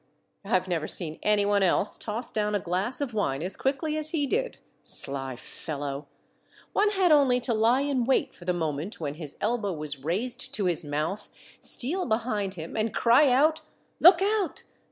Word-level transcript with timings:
I've 0.43 0.67
never 0.67 0.87
seen 0.87 1.19
any 1.21 1.45
one 1.45 1.61
else 1.61 1.95
toss 1.95 2.31
down 2.31 2.55
a 2.55 2.59
glass 2.59 3.01
of 3.01 3.13
wine 3.13 3.43
as 3.43 3.55
quickly 3.55 3.95
as 3.97 4.09
he 4.09 4.25
did! 4.25 4.57
Sly 4.83 5.35
fellow! 5.35 6.07
one 6.73 6.89
had 6.89 7.11
only 7.11 7.39
to 7.41 7.53
lie 7.53 7.81
in 7.81 8.05
wait 8.05 8.33
for 8.33 8.45
the 8.45 8.51
moment 8.51 8.99
when 8.99 9.13
his 9.13 9.37
elbow 9.41 9.73
was 9.73 9.99
raised 10.03 10.55
to 10.55 10.65
his 10.65 10.83
mouth, 10.83 11.29
steal 11.59 12.07
behind 12.07 12.55
him, 12.55 12.75
and 12.75 12.95
cry 12.95 13.29
out, 13.29 13.61
—"Look 13.99 14.23
out 14.23 14.63